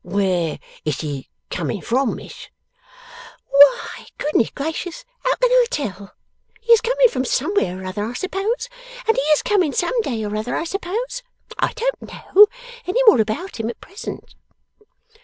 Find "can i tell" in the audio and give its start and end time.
5.35-6.13